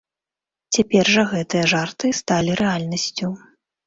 [0.77, 3.29] Цяпер жа гэтыя жарты сталі рэальнасцю.